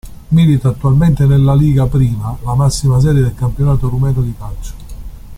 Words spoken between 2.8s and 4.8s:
serie del campionato rumeno di calcio.